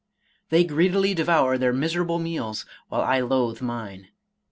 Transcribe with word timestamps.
They 0.49 0.63
greedily 0.63 1.13
devour 1.13 1.59
their 1.59 1.71
miserable 1.71 2.17
meals, 2.17 2.65
while 2.89 3.01
I 3.03 3.19
loathe 3.19 3.61
mine. 3.61 4.07